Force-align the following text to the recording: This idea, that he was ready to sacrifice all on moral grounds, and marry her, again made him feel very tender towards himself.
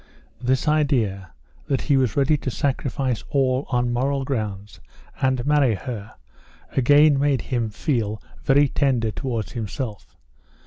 This 0.41 0.67
idea, 0.67 1.31
that 1.67 1.81
he 1.81 1.95
was 1.95 2.17
ready 2.17 2.35
to 2.35 2.49
sacrifice 2.49 3.23
all 3.29 3.67
on 3.69 3.93
moral 3.93 4.23
grounds, 4.23 4.79
and 5.21 5.45
marry 5.45 5.75
her, 5.75 6.15
again 6.71 7.19
made 7.19 7.41
him 7.41 7.69
feel 7.69 8.19
very 8.43 8.67
tender 8.67 9.11
towards 9.11 9.51
himself. 9.51 10.17